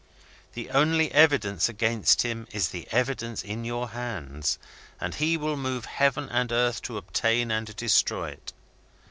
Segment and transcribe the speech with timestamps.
[0.55, 4.57] The only evidence against him is the evidence in your hands,
[4.99, 8.51] and he will move heaven and earth to obtain and destroy it.